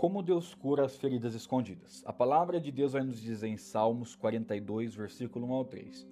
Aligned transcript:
Como 0.00 0.22
Deus 0.22 0.54
cura 0.54 0.86
as 0.86 0.96
feridas 0.96 1.34
escondidas. 1.34 2.02
A 2.06 2.12
palavra 2.14 2.58
de 2.58 2.72
Deus 2.72 2.94
vai 2.94 3.02
nos 3.02 3.20
dizer 3.20 3.48
em 3.48 3.58
Salmos 3.58 4.16
42, 4.16 4.94
versículo 4.94 5.46
1 5.48 5.52
ao 5.52 5.64
3. 5.66 6.08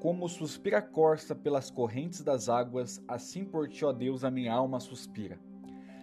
Como 0.00 0.26
suspira 0.30 0.78
a 0.78 0.82
corça 0.82 1.34
pelas 1.34 1.70
correntes 1.70 2.22
das 2.22 2.48
águas, 2.48 3.04
assim 3.06 3.44
por 3.44 3.68
ti, 3.68 3.84
ó 3.84 3.92
Deus, 3.92 4.24
a 4.24 4.30
minha 4.30 4.54
alma 4.54 4.80
suspira. 4.80 5.38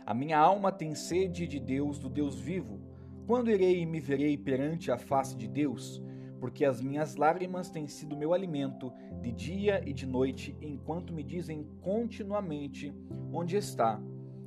A 0.05 0.13
minha 0.13 0.37
alma 0.37 0.71
tem 0.71 0.93
sede 0.93 1.47
de 1.47 1.59
Deus, 1.59 1.97
do 1.97 2.09
Deus 2.09 2.39
vivo. 2.39 2.79
Quando 3.25 3.49
irei 3.49 3.81
e 3.81 3.87
me 3.87 3.99
verei 3.99 4.37
perante 4.37 4.91
a 4.91 4.97
face 4.99 5.35
de 5.35 5.47
Deus? 5.47 5.99
Porque 6.39 6.63
as 6.63 6.79
minhas 6.79 7.15
lágrimas 7.15 7.71
têm 7.71 7.87
sido 7.87 8.15
meu 8.15 8.35
alimento 8.35 8.93
de 9.19 9.31
dia 9.31 9.81
e 9.83 9.93
de 9.93 10.05
noite, 10.05 10.55
enquanto 10.61 11.11
me 11.11 11.23
dizem 11.23 11.63
continuamente: 11.81 12.93
Onde 13.33 13.57
está 13.57 13.99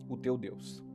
o 0.09 0.17
teu 0.17 0.39
Deus? 0.39 0.87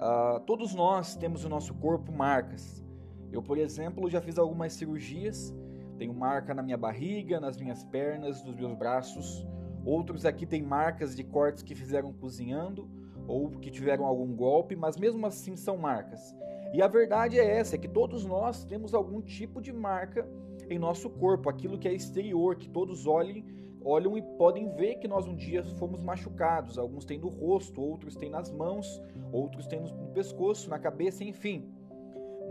Uh, 0.00 0.40
todos 0.46 0.74
nós 0.74 1.14
temos 1.14 1.44
no 1.44 1.50
nosso 1.50 1.74
corpo 1.74 2.10
marcas. 2.10 2.82
Eu, 3.30 3.42
por 3.42 3.58
exemplo, 3.58 4.08
já 4.08 4.18
fiz 4.18 4.38
algumas 4.38 4.72
cirurgias, 4.72 5.54
tenho 5.98 6.14
marca 6.14 6.54
na 6.54 6.62
minha 6.62 6.78
barriga, 6.78 7.38
nas 7.38 7.58
minhas 7.58 7.84
pernas, 7.84 8.42
nos 8.42 8.56
meus 8.56 8.74
braços. 8.74 9.46
Outros 9.84 10.24
aqui 10.24 10.46
têm 10.46 10.62
marcas 10.62 11.14
de 11.14 11.22
cortes 11.22 11.62
que 11.62 11.74
fizeram 11.74 12.14
cozinhando 12.14 12.88
ou 13.28 13.50
que 13.50 13.70
tiveram 13.70 14.06
algum 14.06 14.34
golpe, 14.34 14.74
mas 14.74 14.96
mesmo 14.96 15.26
assim 15.26 15.54
são 15.54 15.76
marcas. 15.76 16.34
E 16.72 16.80
a 16.80 16.88
verdade 16.88 17.38
é 17.38 17.58
essa, 17.58 17.74
é 17.74 17.78
que 17.78 17.88
todos 17.88 18.24
nós 18.24 18.64
temos 18.64 18.94
algum 18.94 19.20
tipo 19.20 19.60
de 19.60 19.72
marca 19.72 20.26
em 20.74 20.78
nosso 20.78 21.10
corpo, 21.10 21.48
aquilo 21.48 21.78
que 21.78 21.88
é 21.88 21.92
exterior, 21.92 22.56
que 22.56 22.68
todos 22.68 23.06
olhem 23.06 23.44
olham 23.82 24.16
e 24.16 24.22
podem 24.22 24.68
ver 24.74 24.96
que 24.96 25.08
nós 25.08 25.26
um 25.26 25.34
dia 25.34 25.64
fomos 25.78 26.02
machucados. 26.02 26.78
Alguns 26.78 27.04
têm 27.04 27.18
no 27.18 27.28
rosto, 27.28 27.80
outros 27.80 28.14
têm 28.14 28.30
nas 28.30 28.50
mãos, 28.50 29.00
outros 29.32 29.66
têm 29.66 29.80
no 29.80 30.08
pescoço, 30.08 30.68
na 30.68 30.78
cabeça, 30.78 31.24
enfim. 31.24 31.68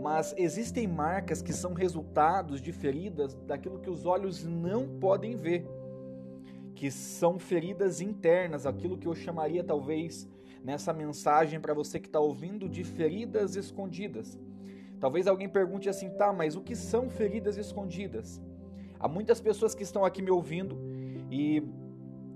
Mas 0.00 0.34
existem 0.36 0.86
marcas 0.86 1.42
que 1.42 1.52
são 1.52 1.74
resultados 1.74 2.60
de 2.60 2.72
feridas 2.72 3.34
daquilo 3.46 3.78
que 3.78 3.90
os 3.90 4.06
olhos 4.06 4.44
não 4.44 4.88
podem 4.98 5.36
ver, 5.36 5.66
que 6.74 6.90
são 6.90 7.38
feridas 7.38 8.00
internas, 8.00 8.66
aquilo 8.66 8.96
que 8.96 9.06
eu 9.06 9.14
chamaria 9.14 9.62
talvez 9.62 10.28
nessa 10.64 10.92
mensagem 10.92 11.60
para 11.60 11.74
você 11.74 12.00
que 12.00 12.06
está 12.06 12.18
ouvindo 12.18 12.68
de 12.68 12.82
feridas 12.82 13.56
escondidas. 13.56 14.38
Talvez 15.00 15.26
alguém 15.26 15.48
pergunte 15.48 15.88
assim, 15.88 16.10
tá, 16.10 16.30
mas 16.32 16.54
o 16.54 16.60
que 16.60 16.76
são 16.76 17.08
feridas 17.08 17.56
escondidas? 17.56 18.40
Há 18.98 19.08
muitas 19.08 19.40
pessoas 19.40 19.74
que 19.74 19.82
estão 19.82 20.04
aqui 20.04 20.20
me 20.20 20.30
ouvindo 20.30 20.78
e 21.30 21.62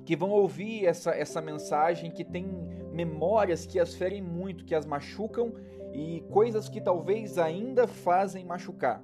que 0.07 0.17
vão 0.17 0.31
ouvir 0.31 0.87
essa, 0.87 1.11
essa 1.11 1.43
mensagem, 1.43 2.11
que 2.11 2.25
tem 2.25 2.47
memórias 2.91 3.67
que 3.67 3.79
as 3.79 3.95
ferem 3.95 4.23
muito, 4.23 4.65
que 4.65 4.75
as 4.75 4.87
machucam 4.87 5.53
e 5.93 6.23
coisas 6.31 6.69
que 6.69 6.81
talvez 6.81 7.39
ainda 7.39 7.87
fazem 7.87 8.45
machucar. 8.45 9.03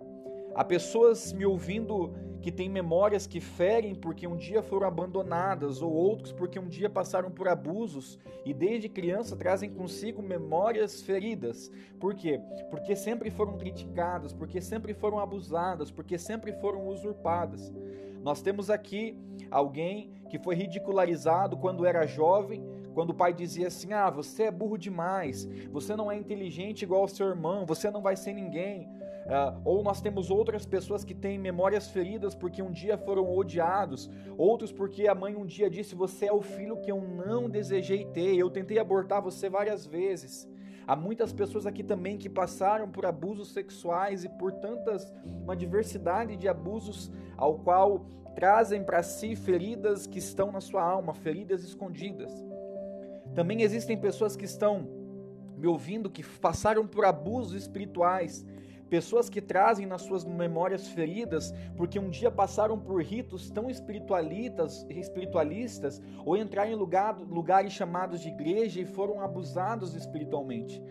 Há 0.55 0.65
pessoas 0.65 1.33
me 1.33 1.45
ouvindo 1.45 2.15
que 2.41 2.51
têm 2.51 2.69
memórias 2.69 3.27
que 3.27 3.41
ferem 3.41 3.95
porque 3.95 4.27
um 4.27 4.37
dia 4.37 4.63
foram 4.63 4.87
abandonadas, 4.87 5.83
ou 5.83 5.93
outros 5.93 6.33
porque 6.33 6.59
um 6.59 6.69
dia 6.69 6.89
passaram 6.89 7.31
por 7.31 7.49
abusos 7.49 8.19
e 8.45 8.55
desde 8.55 8.89
criança 8.89 9.37
trazem 9.37 9.71
consigo 9.71 10.23
memórias 10.23 11.03
feridas. 11.03 11.71
Por 11.99 12.15
quê? 12.15 12.41
Porque 12.71 12.97
sempre 12.97 13.31
foram 13.31 13.57
criticadas, 13.59 14.33
porque 14.33 14.61
sempre 14.61 14.95
foram 14.95 15.19
abusadas, 15.19 15.91
porque 15.91 16.17
sempre 16.19 16.53
foram 16.53 16.89
usurpadas. 16.89 17.73
Nós 18.23 18.43
temos 18.43 18.71
aqui 18.71 19.17
alguém 19.51 20.11
que 20.29 20.39
foi 20.39 20.55
ridicularizado 20.55 21.57
quando 21.57 21.87
era 21.87 22.07
jovem, 22.07 22.63
quando 22.95 23.11
o 23.11 23.15
pai 23.15 23.33
dizia 23.33 23.69
assim: 23.69 23.93
Ah, 23.93 24.11
você 24.11 24.45
é 24.45 24.51
burro 24.51 24.77
demais, 24.77 25.49
você 25.71 25.97
não 25.97 26.11
é 26.11 26.17
inteligente 26.17 26.83
igual 26.83 27.03
ao 27.03 27.09
seu 27.09 27.27
irmão, 27.27 27.65
você 27.65 27.91
não 27.91 28.03
vai 28.03 28.17
ser 28.17 28.33
ninguém. 28.33 28.89
Uh, 29.31 29.61
ou 29.65 29.81
nós 29.81 30.01
temos 30.01 30.29
outras 30.29 30.67
pessoas 30.67 31.05
que 31.05 31.15
têm 31.15 31.39
memórias 31.39 31.89
feridas 31.89 32.35
porque 32.35 32.61
um 32.61 32.73
dia 32.73 32.99
foram 32.99 33.33
odiados, 33.33 34.11
outros 34.37 34.73
porque 34.73 35.07
a 35.07 35.15
mãe 35.15 35.37
um 35.37 35.47
dia 35.47 35.71
disse: 35.71 35.95
Você 35.95 36.27
é 36.27 36.33
o 36.33 36.43
filho 36.43 36.81
que 36.81 36.91
eu 36.91 37.01
não 37.01 37.49
desejei 37.49 38.05
ter, 38.07 38.35
eu 38.35 38.51
tentei 38.51 38.81
abortar 38.81 39.23
você 39.23 39.49
várias 39.49 39.87
vezes. 39.87 40.51
Há 40.85 40.97
muitas 40.97 41.33
pessoas 41.33 41.65
aqui 41.65 41.85
também 41.85 42.19
que 42.19 42.29
passaram 42.29 42.91
por 42.91 43.07
abusos 43.07 43.53
sexuais 43.53 44.25
e 44.25 44.29
por 44.29 44.51
tantas, 44.51 45.13
uma 45.25 45.55
diversidade 45.55 46.37
de 46.37 46.49
abusos 46.49 47.13
ao 47.37 47.61
qual 47.61 48.07
trazem 48.35 48.83
para 48.83 49.01
si 49.01 49.37
feridas 49.37 50.09
que 50.09 50.19
estão 50.19 50.51
na 50.51 50.61
sua 50.61 50.83
alma, 50.83 51.15
feridas 51.15 51.63
escondidas. 51.63 52.33
Também 53.33 53.63
existem 53.63 53.97
pessoas 53.97 54.35
que 54.35 54.45
estão 54.45 54.89
me 55.57 55.69
ouvindo 55.69 56.11
que 56.11 56.25
passaram 56.41 56.85
por 56.85 57.05
abusos 57.05 57.55
espirituais 57.55 58.45
Pessoas 58.91 59.31
que 59.31 59.41
trazem 59.41 59.87
nas 59.87 60.03
suas 60.03 60.25
memórias 60.25 60.89
feridas 60.89 61.55
porque 61.77 61.97
um 61.97 62.11
dia 62.11 62.29
passaram 62.29 62.77
por 62.77 63.01
ritos 63.01 63.49
tão 63.49 63.71
espiritualistas, 63.71 64.85
espiritualistas 64.91 66.03
ou 66.27 66.37
entraram 66.37 66.73
em 66.73 66.75
lugar, 66.75 67.17
lugares 67.17 67.73
chamados 67.73 68.21
de 68.21 68.29
igreja 68.29 68.81
e 68.81 68.85
foram 68.85 69.21
abusados 69.21 69.95
espiritualmente. 69.95 70.83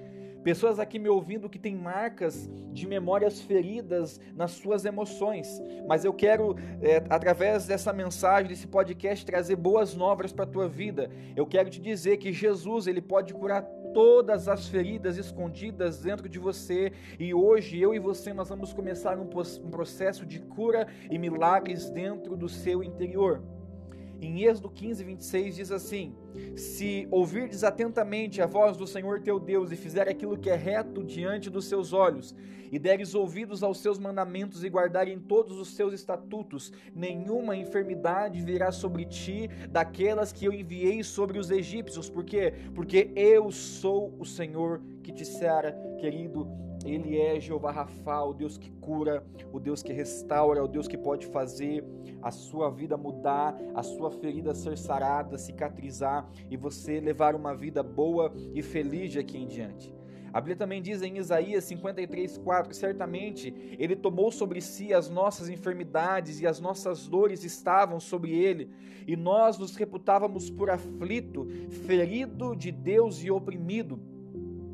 Pessoas 0.43 0.79
aqui 0.79 0.97
me 0.97 1.09
ouvindo 1.09 1.49
que 1.49 1.59
têm 1.59 1.75
marcas 1.75 2.49
de 2.71 2.87
memórias 2.87 3.41
feridas 3.41 4.19
nas 4.35 4.51
suas 4.51 4.85
emoções. 4.85 5.61
Mas 5.87 6.05
eu 6.05 6.13
quero, 6.13 6.55
é, 6.81 7.03
através 7.09 7.65
dessa 7.65 7.91
mensagem, 7.91 8.47
desse 8.47 8.67
podcast, 8.67 9.25
trazer 9.25 9.55
boas 9.55 9.93
novas 9.93 10.31
para 10.31 10.45
a 10.45 10.47
tua 10.47 10.67
vida. 10.67 11.09
Eu 11.35 11.45
quero 11.45 11.69
te 11.69 11.81
dizer 11.81 12.17
que 12.17 12.31
Jesus, 12.31 12.87
ele 12.87 13.01
pode 13.01 13.33
curar 13.33 13.63
todas 13.93 14.47
as 14.47 14.67
feridas 14.67 15.17
escondidas 15.17 15.99
dentro 15.99 16.29
de 16.29 16.39
você. 16.39 16.93
E 17.19 17.33
hoje 17.33 17.79
eu 17.79 17.93
e 17.93 17.99
você 17.99 18.33
nós 18.33 18.49
vamos 18.49 18.71
começar 18.71 19.17
um, 19.17 19.23
um 19.23 19.69
processo 19.69 20.25
de 20.25 20.39
cura 20.39 20.87
e 21.09 21.17
milagres 21.17 21.89
dentro 21.89 22.37
do 22.37 22.47
seu 22.47 22.83
interior. 22.83 23.41
Em 24.21 24.43
Êxodo 24.43 24.69
15, 24.69 25.03
26 25.03 25.55
diz 25.55 25.71
assim: 25.71 26.13
Se 26.55 27.07
ouvirdes 27.09 27.63
atentamente 27.63 28.41
a 28.41 28.45
voz 28.45 28.75
do 28.75 28.85
Senhor 28.85 29.21
teu 29.21 29.39
Deus 29.39 29.71
e 29.71 29.77
fizer 29.77 30.09
aquilo 30.09 30.37
que 30.37 30.49
é 30.49 30.55
reto 30.55 31.03
diante 31.03 31.49
dos 31.49 31.65
seus 31.65 31.93
olhos, 31.93 32.35
e 32.71 32.77
deres 32.77 33.15
ouvidos 33.15 33.63
aos 33.63 33.79
seus 33.79 33.97
mandamentos 33.97 34.63
e 34.63 34.69
guardarem 34.69 35.19
todos 35.19 35.57
os 35.57 35.69
seus 35.69 35.93
estatutos, 35.93 36.71
nenhuma 36.93 37.55
enfermidade 37.55 38.41
virá 38.43 38.71
sobre 38.71 39.05
ti 39.05 39.49
daquelas 39.69 40.31
que 40.31 40.45
eu 40.45 40.53
enviei 40.53 41.03
sobre 41.03 41.39
os 41.39 41.49
egípcios. 41.49 42.09
Por 42.09 42.23
quê? 42.23 42.53
Porque 42.75 43.11
eu 43.15 43.51
sou 43.51 44.13
o 44.19 44.25
Senhor 44.25 44.81
que 45.01 45.11
te 45.11 45.25
sera, 45.25 45.71
querido 45.99 46.68
ele 46.85 47.17
é 47.17 47.39
Jeová 47.39 47.71
Rafa, 47.71 48.23
o 48.23 48.33
Deus 48.33 48.57
que 48.57 48.71
cura, 48.71 49.23
o 49.51 49.59
Deus 49.59 49.83
que 49.83 49.93
restaura, 49.93 50.63
o 50.63 50.67
Deus 50.67 50.87
que 50.87 50.97
pode 50.97 51.27
fazer 51.27 51.83
a 52.21 52.31
sua 52.31 52.69
vida 52.69 52.97
mudar, 52.97 53.55
a 53.73 53.83
sua 53.83 54.11
ferida 54.11 54.53
ser 54.53 54.77
sarada, 54.77 55.37
cicatrizar 55.37 56.29
e 56.49 56.57
você 56.57 56.99
levar 56.99 57.35
uma 57.35 57.55
vida 57.55 57.81
boa 57.81 58.33
e 58.53 58.61
feliz 58.61 59.15
aqui 59.15 59.37
em 59.37 59.47
diante. 59.47 59.93
A 60.31 60.39
Bíblia 60.39 60.57
também 60.57 60.81
diz 60.81 61.01
em 61.01 61.17
Isaías 61.17 61.63
53:4, 61.63 62.73
certamente 62.73 63.75
ele 63.79 63.95
tomou 63.95 64.31
sobre 64.31 64.61
si 64.61 64.93
as 64.93 65.09
nossas 65.09 65.49
enfermidades 65.49 66.39
e 66.39 66.45
as 66.45 66.59
nossas 66.59 67.07
dores 67.07 67.43
estavam 67.43 67.99
sobre 67.99 68.37
ele, 68.37 68.69
e 69.07 69.15
nós 69.15 69.57
nos 69.57 69.75
reputávamos 69.75 70.49
por 70.51 70.69
aflito, 70.69 71.47
ferido 71.87 72.55
de 72.55 72.71
Deus 72.71 73.23
e 73.23 73.31
oprimido 73.31 73.99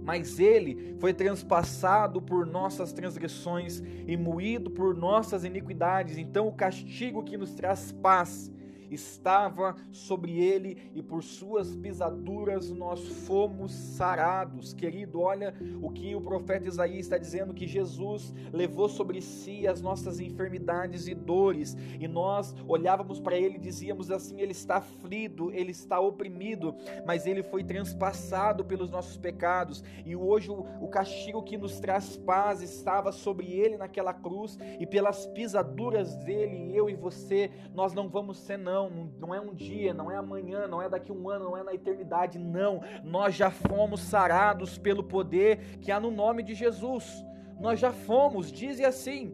mas 0.06 0.40
ele 0.40 0.96
foi 1.00 1.14
transpassado 1.14 2.22
por 2.22 2.46
nossas 2.46 2.94
transgressões 2.94 3.82
e 4.08 4.16
moído 4.16 4.70
por 4.70 4.96
nossas 4.96 5.44
iniquidades. 5.44 6.18
Então 6.18 6.48
o 6.48 6.54
castigo 6.54 7.24
que 7.24 7.36
nos 7.36 7.56
traz 7.56 7.92
paz 7.92 8.52
estava 8.92 9.76
sobre 9.92 10.40
ele 10.40 10.92
e 10.94 11.02
por 11.02 11.24
suas 11.24 11.76
pisaduras 11.76 12.70
nós 12.72 13.08
fomos 13.26 13.72
sarados. 13.72 14.74
Querido, 14.74 15.22
olha 15.22 15.54
o 15.82 15.90
que 15.90 16.16
o 16.16 16.22
profeta 16.22 16.68
Isaías 16.68 17.06
está 17.06 17.18
dizendo: 17.18 17.54
que 17.54 17.68
Jesus 17.68 18.34
levou 18.52 18.88
sobre 18.88 19.22
si 19.22 19.68
as 19.68 19.82
nossas 19.82 20.20
enfermidades 20.20 21.08
e 21.08 21.16
dores, 21.16 21.76
e 22.00 22.08
nós 22.08 22.56
olhávamos 22.68 23.20
para 23.20 23.38
ele 23.38 23.56
e 23.56 23.60
dizíamos 23.60 24.12
assim: 24.12 24.40
ele 24.40 24.52
está 24.52 24.78
aflito, 24.78 25.52
ele 25.52 25.72
está 25.72 26.00
oprimido, 26.00 26.76
mas 27.06 27.26
ele 27.26 27.44
foi 27.44 27.64
transpassado 27.64 28.66
pelos 28.66 28.90
nossos 28.90 29.18
pecados, 29.18 29.84
e 30.06 30.16
hoje 30.16 30.52
o, 30.52 30.66
o 30.82 30.88
castigo 30.88 31.44
que 31.44 31.58
nos 31.58 31.80
traz 31.80 32.18
paz 32.18 32.62
estava 32.62 33.12
sobre 33.12 33.52
ele 33.52 33.78
naquela 33.78 34.14
cruz, 34.14 34.58
e 34.80 34.86
pelas 34.86 35.26
pisaduras 35.28 36.16
dele, 36.18 36.76
eu 36.76 36.90
e 36.90 36.96
você, 36.96 37.52
nós 37.74 37.94
não 37.94 38.10
vamos 38.10 38.38
ser 38.38 38.58
não 38.76 39.10
não, 39.20 39.34
é 39.34 39.40
um 39.40 39.54
dia, 39.54 39.94
não 39.94 40.12
é 40.12 40.18
amanhã, 40.18 40.68
não 40.68 40.82
é 40.82 40.90
daqui 40.90 41.12
um 41.12 41.30
ano, 41.30 41.46
não 41.46 41.58
é 41.58 41.64
na 41.64 41.74
eternidade, 41.74 42.38
não. 42.38 42.82
Nós 43.04 43.36
já 43.36 43.50
fomos 43.50 44.02
sarados 44.02 44.78
pelo 44.78 45.04
poder 45.04 45.78
que 45.80 45.92
há 45.92 46.00
no 46.00 46.12
nome 46.12 46.44
de 46.44 46.54
Jesus. 46.54 47.26
Nós 47.60 47.80
já 47.80 47.92
fomos, 47.92 48.52
diz 48.52 48.80
assim. 48.82 49.34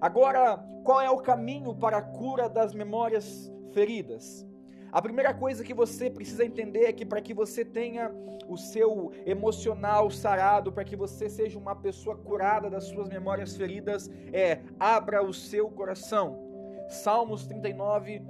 Agora, 0.00 0.56
qual 0.84 1.00
é 1.00 1.10
o 1.10 1.18
caminho 1.18 1.74
para 1.74 1.98
a 1.98 2.02
cura 2.02 2.48
das 2.48 2.74
memórias 2.74 3.52
feridas? 3.72 4.44
A 4.90 5.00
primeira 5.00 5.32
coisa 5.32 5.64
que 5.64 5.72
você 5.72 6.10
precisa 6.10 6.44
entender 6.44 6.84
é 6.84 6.92
que 6.92 7.06
para 7.06 7.22
que 7.22 7.32
você 7.32 7.64
tenha 7.64 8.10
o 8.48 8.56
seu 8.58 9.12
emocional 9.24 10.10
sarado, 10.10 10.72
para 10.72 10.84
que 10.84 10.96
você 10.96 11.30
seja 11.30 11.58
uma 11.58 11.74
pessoa 11.74 12.16
curada 12.16 12.68
das 12.68 12.84
suas 12.84 13.08
memórias 13.08 13.56
feridas, 13.56 14.10
é 14.32 14.60
abra 14.78 15.22
o 15.22 15.32
seu 15.32 15.70
coração. 15.70 16.52
Salmos 16.88 17.46
39, 17.46 18.22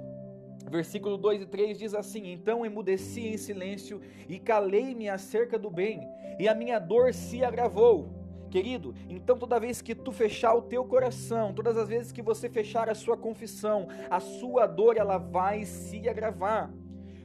Versículo 0.69 1.17
2 1.17 1.41
e 1.41 1.45
3 1.45 1.77
diz 1.77 1.93
assim: 1.93 2.31
Então 2.31 2.65
emudeci 2.65 3.27
em 3.27 3.37
silêncio 3.37 4.01
e 4.27 4.39
calei-me 4.39 5.09
acerca 5.09 5.57
do 5.57 5.69
bem, 5.69 6.07
e 6.39 6.47
a 6.47 6.55
minha 6.55 6.79
dor 6.79 7.13
se 7.13 7.43
agravou. 7.43 8.23
Querido, 8.49 8.93
então 9.09 9.35
toda 9.35 9.59
vez 9.59 9.81
que 9.81 9.95
tu 9.95 10.11
fechar 10.11 10.53
o 10.53 10.61
teu 10.61 10.85
coração, 10.85 11.53
todas 11.53 11.75
as 11.75 11.89
vezes 11.89 12.11
que 12.11 12.21
você 12.21 12.47
fechar 12.47 12.87
a 12.87 12.93
sua 12.93 13.17
confissão, 13.17 13.87
a 14.11 14.19
sua 14.19 14.67
dor 14.67 14.95
ela 14.95 15.17
vai 15.17 15.65
se 15.65 16.07
agravar. 16.07 16.71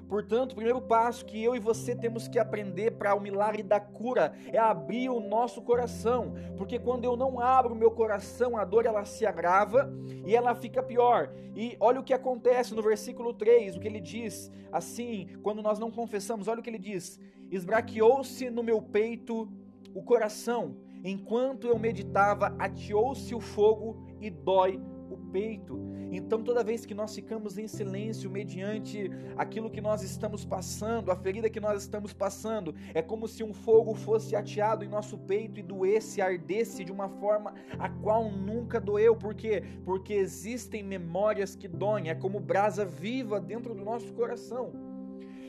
Portanto, 0.08 0.52
o 0.52 0.54
primeiro 0.54 0.80
passo 0.80 1.24
que 1.24 1.42
eu 1.42 1.54
e 1.54 1.58
você 1.58 1.94
temos 1.94 2.26
que 2.26 2.38
aprender 2.38 2.92
para 2.92 3.14
o 3.14 3.20
milagre 3.20 3.62
da 3.62 3.78
cura 3.78 4.32
é 4.46 4.58
abrir 4.58 5.10
o 5.10 5.20
nosso 5.20 5.60
coração, 5.60 6.34
porque 6.56 6.78
quando 6.78 7.04
eu 7.04 7.14
não 7.16 7.38
abro 7.38 7.74
o 7.74 7.76
meu 7.76 7.90
coração, 7.90 8.56
a 8.56 8.64
dor 8.64 8.86
ela 8.86 9.04
se 9.04 9.26
agrava 9.26 9.92
e 10.24 10.34
ela 10.34 10.54
fica 10.54 10.82
pior. 10.82 11.30
E 11.54 11.76
olha 11.78 12.00
o 12.00 12.02
que 12.04 12.14
acontece 12.14 12.74
no 12.74 12.82
versículo 12.82 13.34
3, 13.34 13.76
o 13.76 13.80
que 13.80 13.86
ele 13.86 14.00
diz, 14.00 14.50
assim, 14.72 15.28
quando 15.42 15.62
nós 15.62 15.78
não 15.78 15.90
confessamos, 15.90 16.48
olha 16.48 16.60
o 16.60 16.62
que 16.62 16.70
ele 16.70 16.78
diz: 16.78 17.20
Esbraqueou-se 17.50 18.48
no 18.48 18.62
meu 18.62 18.80
peito 18.80 19.46
o 19.94 20.02
coração, 20.02 20.76
enquanto 21.04 21.66
eu 21.66 21.78
meditava, 21.78 22.54
ateou-se 22.58 23.34
o 23.34 23.40
fogo 23.40 23.96
e 24.20 24.30
dói 24.30 24.80
o 25.14 25.18
peito. 25.30 25.78
Então, 26.10 26.42
toda 26.42 26.64
vez 26.64 26.84
que 26.86 26.94
nós 26.94 27.14
ficamos 27.14 27.58
em 27.58 27.66
silêncio, 27.66 28.30
mediante 28.30 29.10
aquilo 29.36 29.70
que 29.70 29.80
nós 29.80 30.02
estamos 30.02 30.44
passando, 30.44 31.10
a 31.10 31.16
ferida 31.16 31.50
que 31.50 31.60
nós 31.60 31.82
estamos 31.82 32.12
passando, 32.12 32.74
é 32.94 33.02
como 33.02 33.28
se 33.28 33.42
um 33.44 33.52
fogo 33.52 33.94
fosse 33.94 34.34
ateado 34.34 34.84
em 34.84 34.88
nosso 34.88 35.18
peito 35.18 35.60
e 35.60 35.62
doesse, 35.62 36.20
ardesse 36.20 36.84
de 36.84 36.92
uma 36.92 37.08
forma 37.08 37.54
a 37.78 37.88
qual 37.88 38.30
nunca 38.30 38.80
doeu. 38.80 39.14
Por 39.14 39.34
quê? 39.34 39.62
Porque 39.84 40.14
existem 40.14 40.82
memórias 40.82 41.54
que 41.54 41.68
doem, 41.68 42.08
é 42.08 42.14
como 42.14 42.40
brasa 42.40 42.84
viva 42.84 43.40
dentro 43.40 43.74
do 43.74 43.84
nosso 43.84 44.12
coração. 44.12 44.87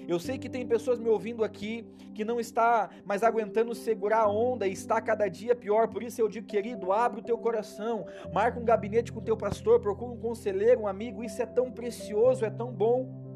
Eu 0.10 0.18
sei 0.20 0.40
que 0.40 0.50
tem 0.50 0.66
pessoas 0.66 0.98
me 0.98 1.08
ouvindo 1.08 1.44
aqui 1.44 1.86
que 2.16 2.26
não 2.26 2.40
está 2.40 2.90
mais 3.06 3.22
aguentando 3.22 3.76
segurar 3.76 4.22
a 4.22 4.28
onda 4.28 4.68
e 4.68 4.74
está 4.74 5.00
cada 5.00 5.28
dia 5.28 5.56
pior. 5.56 5.88
Por 5.88 6.02
isso 6.02 6.20
eu 6.20 6.28
digo, 6.28 6.48
querido, 6.48 6.92
abre 6.92 7.20
o 7.20 7.24
teu 7.24 7.38
coração, 7.38 8.08
marca 8.34 8.60
um 8.60 8.66
gabinete 8.66 9.14
com 9.14 9.20
o 9.20 9.24
teu 9.24 9.38
pastor, 9.38 9.80
procura 9.80 10.12
um 10.12 10.18
conselheiro, 10.18 10.82
um 10.82 10.88
amigo. 10.88 11.24
Isso 11.24 11.40
é 11.44 11.46
tão 11.46 11.72
precioso, 11.72 12.44
é 12.44 12.50
tão 12.50 12.72
bom. 12.72 13.29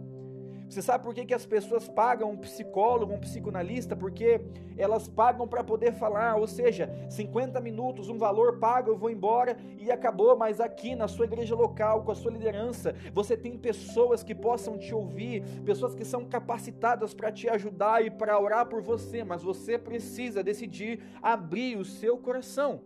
Você 0.74 0.82
sabe 0.82 1.04
por 1.04 1.14
que, 1.14 1.24
que 1.24 1.36
as 1.36 1.46
pessoas 1.46 1.88
pagam 1.88 2.32
um 2.32 2.36
psicólogo, 2.36 3.14
um 3.14 3.20
psicanalista? 3.20 3.96
Porque 3.96 4.42
elas 4.76 5.08
pagam 5.08 5.48
para 5.48 5.64
poder 5.64 5.94
falar, 5.94 6.36
ou 6.36 6.48
seja, 6.48 6.90
50 7.12 7.62
minutos, 7.62 8.10
um 8.10 8.18
valor 8.18 8.58
pago, 8.58 8.90
eu 8.90 8.98
vou 8.98 9.12
embora 9.12 9.56
e 9.78 9.92
acabou. 9.92 10.36
Mas 10.36 10.60
aqui 10.60 10.96
na 10.96 11.08
sua 11.08 11.26
igreja 11.26 11.54
local, 11.54 12.04
com 12.04 12.12
a 12.12 12.16
sua 12.16 12.32
liderança, 12.32 12.96
você 13.14 13.38
tem 13.38 13.56
pessoas 13.56 14.24
que 14.24 14.34
possam 14.34 14.76
te 14.76 14.96
ouvir, 14.96 15.44
pessoas 15.64 15.94
que 15.94 16.04
são 16.04 16.26
capacitadas 16.26 17.14
para 17.14 17.32
te 17.32 17.48
ajudar 17.48 18.04
e 18.04 18.10
para 18.10 18.40
orar 18.40 18.66
por 18.66 18.82
você, 18.82 19.24
mas 19.24 19.44
você 19.44 19.78
precisa 19.78 20.44
decidir 20.44 21.04
abrir 21.22 21.78
o 21.78 21.86
seu 21.86 22.18
coração. 22.18 22.82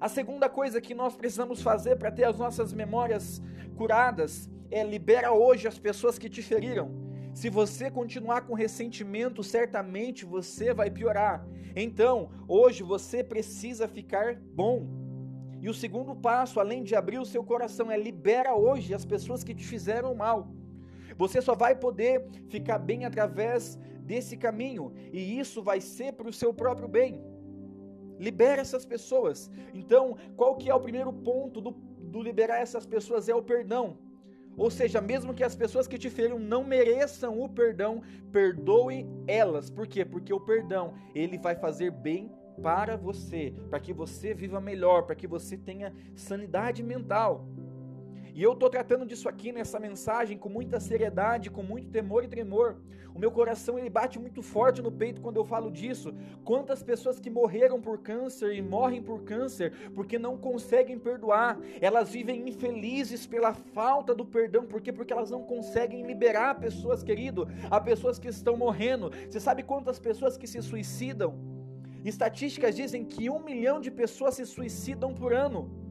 A 0.00 0.08
segunda 0.08 0.48
coisa 0.48 0.80
que 0.80 0.92
nós 0.92 1.14
precisamos 1.14 1.62
fazer 1.62 1.94
para 1.94 2.10
ter 2.10 2.24
as 2.24 2.36
nossas 2.36 2.72
memórias 2.72 3.40
curadas 3.76 4.50
é 4.72 4.82
libera 4.82 5.32
hoje 5.32 5.68
as 5.68 5.78
pessoas 5.78 6.18
que 6.18 6.28
te 6.28 6.42
feriram. 6.42 6.90
Se 7.34 7.48
você 7.48 7.90
continuar 7.90 8.42
com 8.42 8.54
ressentimento, 8.54 9.42
certamente 9.42 10.24
você 10.24 10.72
vai 10.74 10.90
piorar. 10.90 11.46
Então, 11.74 12.30
hoje 12.46 12.82
você 12.82 13.22
precisa 13.22 13.86
ficar 13.88 14.36
bom. 14.36 14.86
E 15.60 15.68
o 15.68 15.74
segundo 15.74 16.14
passo, 16.14 16.58
além 16.58 16.82
de 16.82 16.94
abrir 16.94 17.18
o 17.18 17.24
seu 17.24 17.44
coração, 17.44 17.90
é 17.90 17.96
libera 17.96 18.54
hoje 18.54 18.92
as 18.92 19.04
pessoas 19.04 19.44
que 19.44 19.54
te 19.54 19.64
fizeram 19.64 20.14
mal. 20.14 20.48
Você 21.16 21.40
só 21.40 21.54
vai 21.54 21.74
poder 21.74 22.26
ficar 22.48 22.78
bem 22.78 23.04
através 23.04 23.78
desse 24.02 24.36
caminho, 24.36 24.92
e 25.12 25.38
isso 25.38 25.62
vai 25.62 25.80
ser 25.80 26.14
para 26.14 26.28
o 26.28 26.32
seu 26.32 26.52
próprio 26.52 26.88
bem. 26.88 27.22
Libera 28.18 28.60
essas 28.60 28.84
pessoas. 28.84 29.50
Então, 29.72 30.16
qual 30.36 30.56
que 30.56 30.68
é 30.68 30.74
o 30.74 30.80
primeiro 30.80 31.12
ponto 31.12 31.60
do, 31.60 31.70
do 31.70 32.20
liberar 32.20 32.58
essas 32.58 32.84
pessoas? 32.84 33.28
É 33.28 33.34
o 33.34 33.42
perdão. 33.42 33.96
Ou 34.56 34.70
seja, 34.70 35.00
mesmo 35.00 35.34
que 35.34 35.44
as 35.44 35.54
pessoas 35.54 35.86
que 35.86 35.98
te 35.98 36.10
feriram 36.10 36.38
não 36.38 36.64
mereçam 36.64 37.40
o 37.40 37.48
perdão, 37.48 38.02
perdoe 38.30 39.06
elas. 39.26 39.70
Por 39.70 39.86
quê? 39.86 40.04
Porque 40.04 40.32
o 40.32 40.40
perdão, 40.40 40.94
ele 41.14 41.38
vai 41.38 41.54
fazer 41.56 41.90
bem 41.90 42.30
para 42.62 42.96
você, 42.96 43.54
para 43.70 43.80
que 43.80 43.92
você 43.92 44.34
viva 44.34 44.60
melhor, 44.60 45.02
para 45.02 45.16
que 45.16 45.26
você 45.26 45.56
tenha 45.56 45.92
sanidade 46.14 46.82
mental. 46.82 47.46
E 48.34 48.42
eu 48.42 48.52
estou 48.52 48.70
tratando 48.70 49.04
disso 49.04 49.28
aqui 49.28 49.52
nessa 49.52 49.78
mensagem 49.78 50.38
com 50.38 50.48
muita 50.48 50.80
seriedade, 50.80 51.50
com 51.50 51.62
muito 51.62 51.90
temor 51.90 52.24
e 52.24 52.28
tremor. 52.28 52.76
O 53.14 53.18
meu 53.18 53.30
coração 53.30 53.78
ele 53.78 53.90
bate 53.90 54.18
muito 54.18 54.40
forte 54.40 54.80
no 54.80 54.90
peito 54.90 55.20
quando 55.20 55.36
eu 55.36 55.44
falo 55.44 55.70
disso. 55.70 56.14
Quantas 56.42 56.82
pessoas 56.82 57.20
que 57.20 57.28
morreram 57.28 57.78
por 57.78 57.98
câncer 57.98 58.54
e 58.54 58.62
morrem 58.62 59.02
por 59.02 59.22
câncer 59.22 59.90
porque 59.94 60.18
não 60.18 60.38
conseguem 60.38 60.98
perdoar. 60.98 61.58
Elas 61.78 62.10
vivem 62.10 62.48
infelizes 62.48 63.26
pela 63.26 63.52
falta 63.52 64.14
do 64.14 64.24
perdão, 64.24 64.64
por 64.64 64.80
quê? 64.80 64.90
Porque 64.90 65.12
elas 65.12 65.30
não 65.30 65.42
conseguem 65.42 66.06
liberar 66.06 66.58
pessoas, 66.58 67.02
querido, 67.02 67.46
a 67.70 67.78
pessoas 67.78 68.18
que 68.18 68.28
estão 68.28 68.56
morrendo. 68.56 69.10
Você 69.28 69.40
sabe 69.40 69.62
quantas 69.62 69.98
pessoas 69.98 70.38
que 70.38 70.46
se 70.46 70.62
suicidam? 70.62 71.38
Estatísticas 72.02 72.74
dizem 72.74 73.04
que 73.04 73.28
um 73.28 73.44
milhão 73.44 73.78
de 73.78 73.90
pessoas 73.90 74.36
se 74.36 74.46
suicidam 74.46 75.12
por 75.12 75.34
ano. 75.34 75.81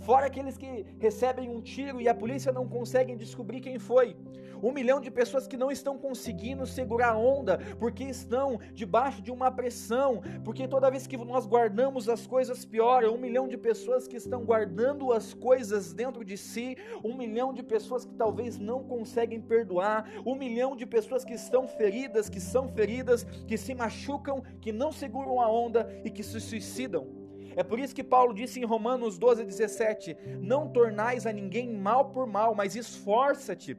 Fora 0.00 0.26
aqueles 0.26 0.56
que 0.56 0.86
recebem 0.98 1.48
um 1.48 1.60
tiro 1.60 2.00
e 2.00 2.08
a 2.08 2.14
polícia 2.14 2.50
não 2.50 2.66
consegue 2.66 3.14
descobrir 3.14 3.60
quem 3.60 3.78
foi. 3.78 4.16
Um 4.62 4.72
milhão 4.72 5.00
de 5.00 5.10
pessoas 5.10 5.46
que 5.46 5.56
não 5.56 5.70
estão 5.70 5.96
conseguindo 5.98 6.66
segurar 6.66 7.12
a 7.12 7.18
onda 7.18 7.58
porque 7.78 8.04
estão 8.04 8.58
debaixo 8.74 9.22
de 9.22 9.30
uma 9.30 9.50
pressão, 9.50 10.22
porque 10.44 10.68
toda 10.68 10.90
vez 10.90 11.06
que 11.06 11.16
nós 11.16 11.46
guardamos 11.46 12.08
as 12.08 12.26
coisas 12.26 12.64
pioram. 12.64 13.14
Um 13.14 13.18
milhão 13.18 13.48
de 13.48 13.56
pessoas 13.56 14.06
que 14.06 14.16
estão 14.16 14.44
guardando 14.44 15.12
as 15.12 15.34
coisas 15.34 15.92
dentro 15.92 16.24
de 16.24 16.36
si, 16.36 16.76
um 17.04 17.16
milhão 17.16 17.52
de 17.52 17.62
pessoas 17.62 18.04
que 18.04 18.14
talvez 18.14 18.58
não 18.58 18.82
conseguem 18.82 19.40
perdoar, 19.40 20.10
um 20.24 20.34
milhão 20.34 20.74
de 20.76 20.86
pessoas 20.86 21.24
que 21.24 21.34
estão 21.34 21.66
feridas, 21.68 22.28
que 22.28 22.40
são 22.40 22.68
feridas, 22.68 23.24
que 23.46 23.56
se 23.56 23.74
machucam, 23.74 24.42
que 24.60 24.72
não 24.72 24.92
seguram 24.92 25.40
a 25.40 25.50
onda 25.50 25.88
e 26.04 26.10
que 26.10 26.22
se 26.22 26.40
suicidam. 26.40 27.19
É 27.56 27.62
por 27.62 27.78
isso 27.78 27.94
que 27.94 28.04
Paulo 28.04 28.32
disse 28.32 28.60
em 28.60 28.64
Romanos 28.64 29.18
12, 29.18 29.44
17: 29.44 30.16
Não 30.40 30.68
tornais 30.68 31.26
a 31.26 31.32
ninguém 31.32 31.72
mal 31.72 32.10
por 32.10 32.26
mal, 32.26 32.54
mas 32.54 32.76
esforça-te 32.76 33.76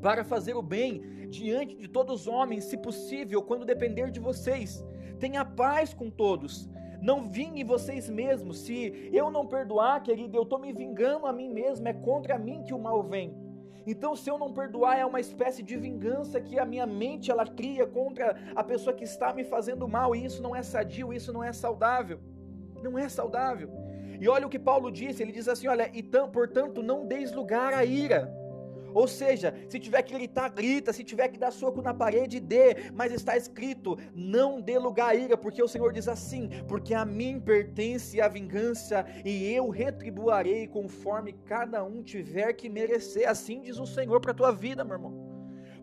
para 0.00 0.24
fazer 0.24 0.54
o 0.54 0.62
bem 0.62 1.26
diante 1.28 1.76
de 1.76 1.88
todos 1.88 2.22
os 2.22 2.26
homens, 2.26 2.64
se 2.64 2.76
possível, 2.76 3.42
quando 3.42 3.64
depender 3.64 4.10
de 4.10 4.20
vocês. 4.20 4.84
Tenha 5.18 5.44
paz 5.44 5.94
com 5.94 6.10
todos. 6.10 6.68
Não 7.00 7.26
vingue 7.26 7.64
vocês 7.64 8.10
mesmos. 8.10 8.58
Se 8.60 9.10
eu 9.12 9.30
não 9.30 9.46
perdoar, 9.46 10.02
querido, 10.02 10.36
eu 10.36 10.42
estou 10.42 10.58
me 10.58 10.72
vingando 10.72 11.26
a 11.26 11.32
mim 11.32 11.48
mesmo. 11.48 11.88
É 11.88 11.92
contra 11.92 12.38
mim 12.38 12.62
que 12.62 12.74
o 12.74 12.78
mal 12.78 13.02
vem. 13.02 13.34
Então, 13.86 14.14
se 14.14 14.30
eu 14.30 14.38
não 14.38 14.52
perdoar, 14.52 14.98
é 14.98 15.06
uma 15.06 15.20
espécie 15.20 15.62
de 15.62 15.76
vingança 15.76 16.40
que 16.40 16.58
a 16.58 16.66
minha 16.66 16.86
mente 16.86 17.30
ela 17.30 17.46
cria 17.46 17.86
contra 17.86 18.36
a 18.54 18.62
pessoa 18.62 18.94
que 18.94 19.04
está 19.04 19.32
me 19.32 19.44
fazendo 19.44 19.88
mal. 19.88 20.14
E 20.14 20.24
isso 20.24 20.42
não 20.42 20.54
é 20.54 20.62
sadio, 20.62 21.12
isso 21.12 21.32
não 21.32 21.42
é 21.42 21.52
saudável. 21.52 22.20
Não 22.82 22.98
é 22.98 23.08
saudável. 23.08 23.70
E 24.20 24.28
olha 24.28 24.46
o 24.46 24.50
que 24.50 24.58
Paulo 24.58 24.90
disse: 24.90 25.22
ele 25.22 25.32
diz 25.32 25.48
assim: 25.48 25.66
olha, 25.66 25.90
e 25.94 26.02
portanto, 26.02 26.82
não 26.82 27.06
deis 27.06 27.32
lugar 27.32 27.72
à 27.72 27.84
ira. 27.84 28.30
Ou 28.92 29.06
seja, 29.06 29.54
se 29.68 29.78
tiver 29.78 30.02
que 30.02 30.12
gritar, 30.12 30.48
grita, 30.48 30.92
se 30.92 31.04
tiver 31.04 31.28
que 31.28 31.38
dar 31.38 31.52
soco 31.52 31.80
na 31.80 31.94
parede, 31.94 32.40
dê, 32.40 32.90
mas 32.92 33.12
está 33.12 33.36
escrito: 33.36 33.96
não 34.14 34.60
dê 34.60 34.78
lugar 34.78 35.10
à 35.10 35.14
ira, 35.14 35.36
porque 35.36 35.62
o 35.62 35.68
Senhor 35.68 35.92
diz 35.92 36.08
assim: 36.08 36.50
porque 36.68 36.92
a 36.92 37.04
mim 37.04 37.40
pertence 37.40 38.20
a 38.20 38.28
vingança 38.28 39.06
e 39.24 39.52
eu 39.52 39.68
retribuarei 39.70 40.66
conforme 40.66 41.32
cada 41.32 41.82
um 41.84 42.02
tiver 42.02 42.52
que 42.52 42.68
merecer. 42.68 43.28
Assim 43.28 43.60
diz 43.60 43.78
o 43.78 43.86
Senhor 43.86 44.20
para 44.20 44.32
a 44.32 44.34
tua 44.34 44.52
vida, 44.52 44.84
meu 44.84 44.96
irmão. 44.96 45.29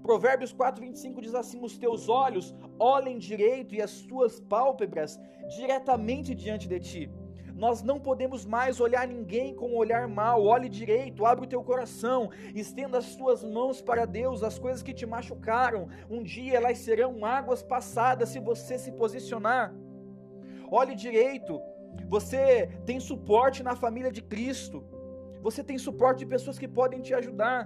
Provérbios 0.08 0.54
4, 0.54 0.82
25 0.82 1.22
diz 1.22 1.36
assim: 1.36 1.60
Os 1.62 1.78
teus 1.78 2.08
olhos 2.08 2.56
olhem 2.80 3.18
direito 3.18 3.76
e 3.76 3.82
as 3.82 4.02
tuas 4.04 4.40
pálpebras 4.40 5.20
diretamente 5.58 6.34
diante 6.34 6.66
de 6.66 6.80
ti. 6.80 7.12
Nós 7.64 7.82
não 7.82 8.00
podemos 8.00 8.46
mais 8.46 8.80
olhar 8.80 9.06
ninguém 9.06 9.54
com 9.54 9.68
um 9.72 9.76
olhar 9.76 10.08
mau. 10.08 10.46
Olhe 10.46 10.70
direito, 10.70 11.26
abre 11.26 11.44
o 11.44 11.50
teu 11.54 11.62
coração, 11.62 12.30
estenda 12.56 13.00
as 13.00 13.18
tuas 13.18 13.44
mãos 13.44 13.82
para 13.82 14.06
Deus. 14.06 14.44
As 14.44 14.58
coisas 14.58 14.82
que 14.82 14.94
te 14.94 15.06
machucaram, 15.06 15.90
um 16.10 16.24
dia 16.24 16.56
elas 16.56 16.78
serão 16.78 17.26
águas 17.26 17.62
passadas 17.62 18.30
se 18.30 18.40
você 18.40 18.78
se 18.80 18.94
posicionar. 18.94 19.76
Olhe 20.72 20.96
direito, 20.96 21.60
você 22.08 22.68
tem 22.86 22.98
suporte 23.02 23.62
na 23.62 23.76
família 23.76 24.12
de 24.18 24.22
Cristo. 24.22 24.86
Você 25.42 25.62
tem 25.62 25.78
suporte 25.78 26.20
de 26.20 26.28
pessoas 26.28 26.58
que 26.58 26.68
podem 26.80 27.02
te 27.02 27.14
ajudar. 27.14 27.60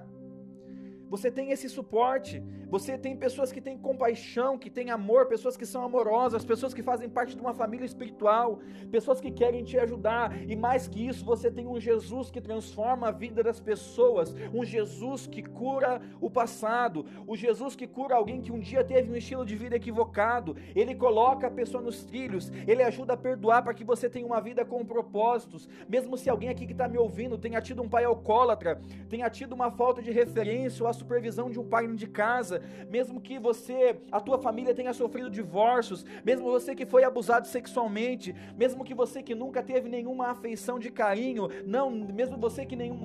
Você 1.12 1.30
tem 1.30 1.52
esse 1.52 1.68
suporte. 1.68 2.42
Você 2.70 2.98
tem 2.98 3.18
pessoas 3.18 3.52
que 3.52 3.60
têm 3.60 3.78
compaixão, 3.78 4.58
que 4.58 4.70
têm 4.70 4.92
amor, 4.92 5.26
pessoas 5.26 5.58
que 5.58 5.66
são 5.66 5.84
amorosas, 5.84 6.46
pessoas 6.46 6.74
que 6.74 6.82
fazem 6.82 7.10
parte 7.10 7.36
de 7.36 7.42
uma 7.42 7.54
família 7.54 7.86
espiritual, 7.86 8.62
pessoas 8.90 9.20
que 9.20 9.30
querem 9.30 9.62
te 9.62 9.78
ajudar. 9.78 10.50
E 10.50 10.56
mais 10.56 10.88
que 10.88 11.06
isso, 11.06 11.26
você 11.26 11.52
tem 11.52 11.68
um 11.68 11.78
Jesus 11.82 12.32
que 12.32 12.40
transforma 12.40 13.10
a 13.10 13.12
vida 13.12 13.44
das 13.44 13.60
pessoas, 13.60 14.34
um 14.54 14.64
Jesus 14.64 15.28
que 15.28 15.44
cura 15.44 16.02
o 16.22 16.30
passado, 16.30 17.06
o 17.28 17.36
Jesus 17.36 17.76
que 17.76 17.86
cura 17.86 18.16
alguém 18.16 18.40
que 18.40 18.54
um 18.54 18.60
dia 18.60 18.82
teve 18.82 19.12
um 19.12 19.18
estilo 19.18 19.46
de 19.46 19.58
vida 19.58 19.76
equivocado. 19.76 20.56
Ele 20.74 20.96
coloca 20.96 21.48
a 21.48 21.52
pessoa 21.52 21.84
nos 21.84 22.06
trilhos, 22.06 22.50
ele 22.66 22.84
ajuda 22.84 23.16
a 23.16 23.18
perdoar 23.18 23.64
para 23.64 23.74
que 23.74 23.84
você 23.84 24.10
tenha 24.10 24.26
uma 24.26 24.40
vida 24.40 24.64
com 24.64 24.86
propósitos. 24.86 25.68
Mesmo 25.90 26.18
se 26.18 26.30
alguém 26.30 26.48
aqui 26.48 26.66
que 26.66 26.72
está 26.72 26.88
me 26.88 26.98
ouvindo 26.98 27.38
tenha 27.38 27.60
tido 27.60 27.82
um 27.82 27.90
pai 27.90 28.06
alcoólatra, 28.06 28.82
tenha 29.10 29.30
tido 29.30 29.52
uma 29.52 29.70
falta 29.70 30.02
de 30.02 30.10
referência 30.10 30.82
ou 30.82 30.90
supervisão 31.02 31.50
de 31.50 31.60
um 31.60 31.68
pai 31.68 31.88
de 31.88 32.08
casa, 32.08 32.62
mesmo 32.90 33.20
que 33.20 33.40
você, 33.40 33.98
a 34.12 34.20
tua 34.20 34.38
família 34.38 34.74
tenha 34.74 34.94
sofrido 34.94 35.30
divórcios, 35.30 36.06
mesmo 36.24 36.50
você 36.50 36.76
que 36.76 36.86
foi 36.86 37.04
abusado 37.04 37.48
sexualmente, 37.48 38.36
mesmo 38.56 38.84
que 38.84 38.94
você 38.94 39.22
que 39.24 39.36
nunca 39.36 39.64
teve 39.64 39.90
nenhuma 39.90 40.28
afeição 40.28 40.78
de 40.80 40.92
carinho, 40.92 41.50
não, 41.66 41.90
mesmo 41.90 42.38
você 42.38 42.66
que 42.66 42.76
nenhum 42.76 43.00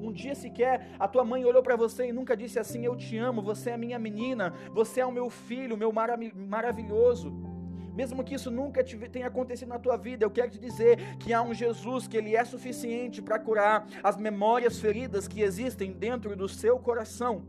um 0.00 0.12
dia 0.12 0.34
sequer 0.34 0.88
a 0.98 1.06
tua 1.06 1.24
mãe 1.24 1.44
olhou 1.44 1.62
para 1.62 1.76
você 1.76 2.08
e 2.08 2.12
nunca 2.12 2.36
disse 2.36 2.58
assim: 2.58 2.84
Eu 2.84 2.96
te 2.96 3.16
amo, 3.16 3.42
você 3.42 3.70
é 3.70 3.76
minha 3.76 3.98
menina, 3.98 4.52
você 4.72 5.00
é 5.00 5.06
o 5.06 5.12
meu 5.12 5.28
filho, 5.28 5.76
meu 5.76 5.92
marav 5.92 6.32
maravilhoso 6.34 7.53
mesmo 7.94 8.24
que 8.24 8.34
isso 8.34 8.50
nunca 8.50 8.82
tenha 8.84 9.28
acontecido 9.28 9.68
na 9.68 9.78
tua 9.78 9.96
vida, 9.96 10.24
eu 10.24 10.30
quero 10.30 10.50
te 10.50 10.58
dizer 10.58 11.16
que 11.18 11.32
há 11.32 11.40
um 11.40 11.54
Jesus 11.54 12.08
que 12.08 12.16
ele 12.16 12.34
é 12.34 12.44
suficiente 12.44 13.22
para 13.22 13.38
curar 13.38 13.86
as 14.02 14.16
memórias 14.16 14.80
feridas 14.80 15.28
que 15.28 15.40
existem 15.40 15.92
dentro 15.92 16.34
do 16.34 16.48
seu 16.48 16.78
coração. 16.78 17.46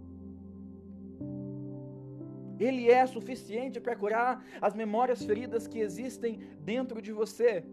Ele 2.60 2.90
é 2.90 3.06
suficiente 3.06 3.82
para 3.82 3.96
curar 3.96 4.46
as 4.62 4.74
memórias 4.74 5.24
feridas 5.24 5.68
que 5.68 5.80
existem 5.80 6.40
dentro 6.62 7.02
de 7.02 7.12
você. 7.12 7.66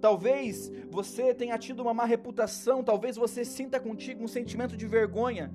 Talvez 0.00 0.70
você 0.90 1.32
tenha 1.32 1.56
tido 1.56 1.80
uma 1.80 1.94
má 1.94 2.04
reputação, 2.04 2.82
talvez 2.82 3.16
você 3.16 3.44
sinta 3.44 3.78
contigo 3.78 4.24
um 4.24 4.28
sentimento 4.28 4.76
de 4.76 4.86
vergonha. 4.86 5.52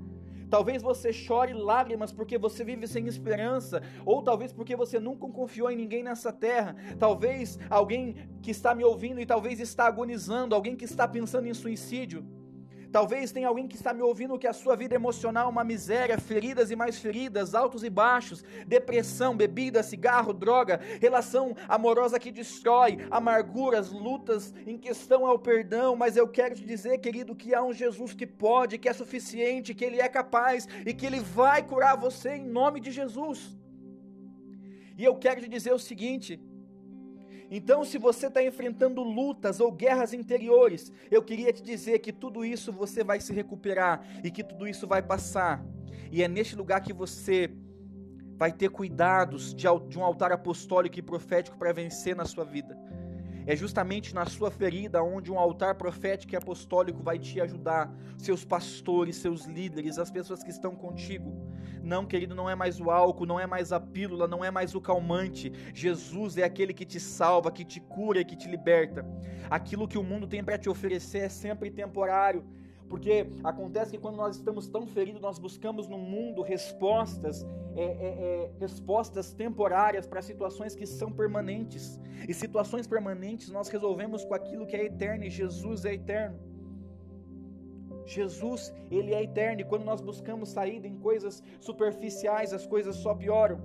Talvez 0.50 0.82
você 0.82 1.12
chore 1.12 1.54
lágrimas 1.54 2.12
porque 2.12 2.38
você 2.38 2.64
vive 2.64 2.88
sem 2.88 3.08
esperança, 3.08 3.82
ou 4.06 4.22
talvez 4.22 4.52
porque 4.52 4.76
você 4.76 5.00
nunca 5.00 5.28
confiou 5.28 5.70
em 5.70 5.76
ninguém 5.76 6.04
nessa 6.04 6.32
terra. 6.32 6.76
Talvez 7.00 7.60
alguém 7.70 8.16
que 8.42 8.52
está 8.52 8.74
me 8.76 8.84
ouvindo 8.84 9.20
e 9.20 9.26
talvez 9.26 9.60
está 9.60 9.86
agonizando, 9.86 10.56
alguém 10.56 10.76
que 10.76 10.86
está 10.86 11.08
pensando 11.08 11.48
em 11.48 11.54
suicídio. 11.54 12.26
Talvez 12.96 13.30
tenha 13.30 13.50
alguém 13.50 13.68
que 13.68 13.76
está 13.76 13.94
me 13.94 14.02
ouvindo 14.02 14.40
que 14.40 14.48
a 14.48 14.54
sua 14.54 14.74
vida 14.74 14.96
emocional 14.96 15.48
é 15.48 15.50
uma 15.50 15.66
miséria, 15.66 16.18
feridas 16.18 16.72
e 16.72 16.78
mais 16.78 16.98
feridas, 16.98 17.54
altos 17.54 17.84
e 17.84 17.90
baixos, 17.90 18.42
depressão, 18.66 19.36
bebida, 19.36 19.84
cigarro, 19.84 20.32
droga, 20.32 20.80
relação 21.02 21.54
amorosa 21.68 22.18
que 22.18 22.32
destrói, 22.32 23.06
amarguras, 23.12 23.92
lutas 23.92 24.54
em 24.66 24.78
questão 24.78 25.26
ao 25.26 25.38
perdão. 25.38 25.94
Mas 25.94 26.16
eu 26.16 26.26
quero 26.26 26.56
te 26.56 26.64
dizer, 26.64 26.98
querido, 27.00 27.36
que 27.36 27.54
há 27.54 27.62
um 27.62 27.74
Jesus 27.74 28.14
que 28.14 28.26
pode, 28.26 28.78
que 28.78 28.88
é 28.88 28.94
suficiente, 28.94 29.74
que 29.74 29.84
Ele 29.84 30.00
é 30.00 30.08
capaz 30.08 30.66
e 30.86 30.94
que 30.94 31.06
Ele 31.06 31.20
vai 31.20 31.64
curar 31.64 31.98
você 31.98 32.36
em 32.36 32.46
nome 32.46 32.80
de 32.80 32.92
Jesus. 32.92 33.58
E 34.98 35.04
eu 35.04 35.18
quero 35.18 35.42
te 35.42 35.50
dizer 35.50 35.74
o 35.74 35.80
seguinte: 35.80 36.40
então, 37.50 37.84
se 37.84 37.98
você 37.98 38.28
está 38.28 38.44
enfrentando 38.44 39.04
lutas 39.04 39.60
ou 39.60 39.72
guerras 39.72 40.14
interiores, 40.14 40.92
eu 41.12 41.22
queria 41.22 41.54
te 41.54 41.62
dizer 41.62 42.00
que 42.00 42.12
tudo 42.12 42.44
isso 42.44 42.72
você 42.72 43.04
vai 43.04 43.20
se 43.20 43.34
recuperar 43.34 44.06
e 44.24 44.32
que 44.32 44.44
tudo 44.44 44.68
isso 44.68 44.88
vai 44.88 45.02
passar. 45.02 45.64
E 46.12 46.24
é 46.24 46.28
neste 46.28 46.56
lugar 46.56 46.82
que 46.82 46.94
você 46.94 47.52
vai 48.38 48.52
ter 48.52 48.70
cuidados 48.70 49.54
de, 49.54 49.68
um 49.68 50.04
altar 50.04 50.32
apostólico 50.32 51.00
e 51.00 51.02
profético 51.02 51.58
para 51.58 51.72
vencer 51.72 52.16
na 52.16 52.26
sua 52.26 52.44
vida. 52.44 52.78
É 53.48 53.56
justamente 53.56 54.14
na 54.14 54.26
sua 54.26 54.50
ferida 54.50 55.04
onde 55.04 55.32
um 55.32 55.38
altar 55.38 55.76
profético 55.76 56.34
e 56.34 56.36
apostólico 56.36 57.04
vai 57.04 57.20
te 57.20 57.40
ajudar, 57.40 57.94
seus 58.18 58.44
pastores, 58.44 59.18
seus 59.18 59.46
líderes, 59.46 60.00
as 60.00 60.10
pessoas 60.10 60.44
que 60.44 60.50
estão 60.50 60.76
contigo. 60.76 61.32
Não, 61.86 62.04
querido, 62.04 62.34
não 62.34 62.50
é 62.50 62.56
mais 62.56 62.82
o 62.82 62.90
álcool, 62.90 63.28
não 63.28 63.40
é 63.40 63.46
mais 63.46 63.72
a 63.72 63.80
pílula, 63.80 64.28
não 64.28 64.44
é 64.44 64.50
mais 64.50 64.74
o 64.74 64.82
calmante. 64.82 65.54
Jesus 65.72 66.36
é 66.36 66.44
aquele 66.44 66.74
que 66.74 66.84
te 66.84 67.00
salva, 67.00 67.52
que 67.52 67.64
te 67.64 67.80
cura 67.80 68.20
e 68.20 68.26
que 68.26 68.36
te 68.36 68.50
liberta. 68.50 69.06
Aquilo 69.50 69.88
que 69.88 69.98
o 69.98 70.04
mundo 70.04 70.26
tem 70.26 70.44
para 70.44 70.58
te 70.58 70.68
oferecer 70.68 71.20
é 71.20 71.30
sempre 71.30 71.70
temporário. 71.70 72.44
Porque 72.90 73.28
acontece 73.44 73.92
que 73.92 73.98
quando 74.00 74.16
nós 74.16 74.36
estamos 74.36 74.68
tão 74.68 74.88
feridos, 74.88 75.22
nós 75.22 75.38
buscamos 75.38 75.88
no 75.88 75.98
mundo 75.98 76.42
respostas, 76.42 77.44
é, 77.76 77.84
é, 77.84 77.86
é, 77.86 78.52
respostas 78.60 79.34
temporárias 79.34 80.08
para 80.08 80.22
situações 80.24 80.76
que 80.76 80.88
são 80.88 81.12
permanentes. 81.12 82.00
E 82.28 82.34
situações 82.34 82.88
permanentes 82.88 83.50
nós 83.50 83.70
resolvemos 83.70 84.26
com 84.26 84.34
aquilo 84.34 84.66
que 84.66 84.76
é 84.76 84.86
eterno, 84.86 85.24
e 85.24 85.30
Jesus 85.30 85.86
é 85.86 85.94
eterno. 85.94 86.40
Jesus, 88.06 88.74
ele 88.92 89.14
é 89.14 89.24
eterno, 89.24 89.62
e 89.62 89.66
quando 89.66 89.84
nós 89.84 90.02
buscamos 90.02 90.50
saída 90.50 90.88
em 90.88 90.98
coisas 90.98 91.44
superficiais, 91.60 92.54
as 92.54 92.66
coisas 92.66 92.96
só 92.98 93.14
pioram. 93.14 93.60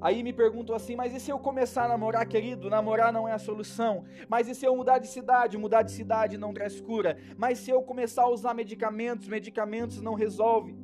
Aí 0.00 0.22
me 0.22 0.34
perguntam 0.34 0.76
assim, 0.76 0.94
mas 0.94 1.14
e 1.14 1.18
se 1.18 1.30
eu 1.30 1.38
começar 1.38 1.84
a 1.84 1.88
namorar, 1.88 2.26
querido? 2.26 2.68
Namorar 2.68 3.10
não 3.10 3.26
é 3.26 3.32
a 3.32 3.38
solução. 3.38 4.04
Mas 4.28 4.46
e 4.48 4.54
se 4.54 4.66
eu 4.66 4.76
mudar 4.76 4.98
de 4.98 5.06
cidade? 5.06 5.56
Mudar 5.56 5.80
de 5.80 5.92
cidade 5.92 6.36
não 6.36 6.52
traz 6.52 6.78
cura. 6.78 7.16
Mas 7.38 7.58
se 7.58 7.70
eu 7.70 7.82
começar 7.82 8.24
a 8.24 8.28
usar 8.28 8.52
medicamentos, 8.52 9.26
medicamentos 9.28 10.02
não 10.02 10.12
resolve. 10.12 10.76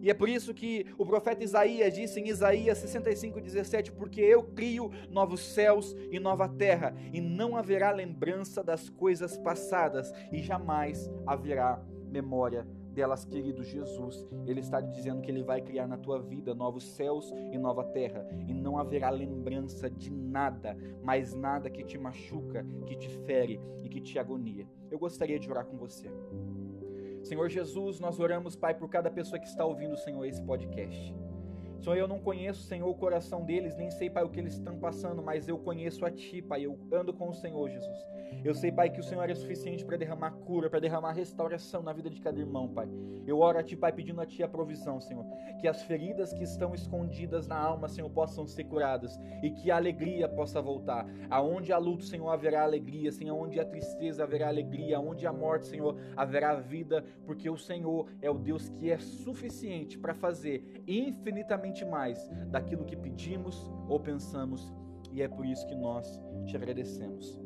E 0.00 0.10
é 0.10 0.14
por 0.14 0.28
isso 0.28 0.54
que 0.54 0.86
o 0.98 1.06
profeta 1.06 1.42
Isaías 1.42 1.94
disse 1.94 2.20
em 2.20 2.28
Isaías 2.28 2.78
65:17, 2.78 3.92
porque 3.92 4.20
eu 4.20 4.42
crio 4.42 4.90
novos 5.10 5.40
céus 5.40 5.94
e 6.10 6.18
nova 6.18 6.48
terra, 6.48 6.94
e 7.12 7.20
não 7.20 7.56
haverá 7.56 7.90
lembrança 7.90 8.62
das 8.62 8.88
coisas 8.88 9.36
passadas, 9.38 10.12
e 10.32 10.42
jamais 10.42 11.10
haverá 11.26 11.82
memória 12.10 12.66
delas, 12.96 13.26
querido 13.26 13.62
Jesus, 13.62 14.26
Ele 14.46 14.60
está 14.60 14.80
dizendo 14.80 15.20
que 15.20 15.30
Ele 15.30 15.42
vai 15.42 15.60
criar 15.60 15.86
na 15.86 15.98
tua 15.98 16.18
vida 16.18 16.54
novos 16.54 16.82
céus 16.82 17.30
e 17.52 17.58
nova 17.58 17.84
terra, 17.84 18.26
e 18.48 18.54
não 18.54 18.78
haverá 18.78 19.10
lembrança 19.10 19.90
de 19.90 20.10
nada, 20.10 20.74
mais 21.02 21.34
nada 21.34 21.68
que 21.68 21.84
te 21.84 21.98
machuca, 21.98 22.66
que 22.86 22.96
te 22.96 23.10
fere 23.26 23.60
e 23.82 23.88
que 23.90 24.00
te 24.00 24.18
agonia. 24.18 24.66
Eu 24.90 24.98
gostaria 24.98 25.38
de 25.38 25.50
orar 25.50 25.66
com 25.66 25.76
você. 25.76 26.10
Senhor 27.26 27.48
Jesus, 27.48 27.98
nós 27.98 28.20
oramos, 28.20 28.54
Pai, 28.54 28.72
por 28.72 28.88
cada 28.88 29.10
pessoa 29.10 29.38
que 29.38 29.48
está 29.48 29.64
ouvindo, 29.64 29.96
Senhor, 29.96 30.24
esse 30.24 30.40
podcast. 30.42 31.14
Senhor, 31.80 31.96
eu 31.96 32.06
não 32.06 32.20
conheço, 32.20 32.62
Senhor, 32.62 32.88
o 32.88 32.94
coração 32.94 33.44
deles, 33.44 33.76
nem 33.76 33.90
sei, 33.90 34.08
Pai, 34.08 34.22
o 34.22 34.28
que 34.28 34.38
eles 34.38 34.54
estão 34.54 34.78
passando, 34.78 35.22
mas 35.22 35.48
eu 35.48 35.58
conheço 35.58 36.06
a 36.06 36.10
Ti, 36.10 36.40
Pai. 36.40 36.62
Eu 36.62 36.78
ando 36.92 37.12
com 37.12 37.28
o 37.28 37.34
Senhor, 37.34 37.68
Jesus. 37.68 38.15
Eu 38.44 38.54
sei, 38.54 38.70
Pai, 38.70 38.90
que 38.90 39.00
o 39.00 39.02
Senhor 39.02 39.28
é 39.28 39.34
suficiente 39.34 39.84
para 39.84 39.96
derramar 39.96 40.30
cura, 40.30 40.70
para 40.70 40.78
derramar 40.78 41.12
restauração 41.12 41.82
na 41.82 41.92
vida 41.92 42.08
de 42.08 42.20
cada 42.20 42.38
irmão, 42.38 42.68
Pai. 42.68 42.88
Eu 43.26 43.40
oro 43.40 43.58
a 43.58 43.62
Ti, 43.62 43.76
Pai, 43.76 43.92
pedindo 43.92 44.20
a 44.20 44.26
Ti 44.26 44.42
a 44.42 44.48
provisão, 44.48 45.00
Senhor. 45.00 45.24
Que 45.60 45.66
as 45.66 45.82
feridas 45.82 46.32
que 46.32 46.44
estão 46.44 46.74
escondidas 46.74 47.46
na 47.46 47.56
alma, 47.58 47.88
Senhor, 47.88 48.08
possam 48.10 48.46
ser 48.46 48.64
curadas 48.64 49.18
e 49.42 49.50
que 49.50 49.70
a 49.70 49.76
alegria 49.76 50.28
possa 50.28 50.62
voltar. 50.62 51.06
Aonde 51.28 51.72
há 51.72 51.78
luto, 51.78 52.04
Senhor, 52.04 52.28
haverá 52.28 52.62
alegria. 52.62 53.10
Senhor, 53.10 53.36
onde 53.36 53.58
há 53.58 53.64
tristeza, 53.64 54.22
haverá 54.22 54.48
alegria. 54.48 55.00
Onde 55.00 55.26
há 55.26 55.32
morte, 55.32 55.66
Senhor, 55.66 55.98
haverá 56.16 56.54
vida, 56.54 57.04
porque 57.24 57.50
o 57.50 57.56
Senhor 57.56 58.08
é 58.22 58.30
o 58.30 58.38
Deus 58.38 58.68
que 58.68 58.90
é 58.90 58.98
suficiente 58.98 59.98
para 59.98 60.14
fazer 60.14 60.84
infinitamente 60.86 61.84
mais 61.84 62.28
daquilo 62.48 62.84
que 62.84 62.96
pedimos 62.96 63.68
ou 63.88 63.98
pensamos. 63.98 64.72
E 65.12 65.22
é 65.22 65.28
por 65.28 65.46
isso 65.46 65.66
que 65.66 65.74
nós 65.74 66.22
te 66.46 66.56
agradecemos. 66.56 67.45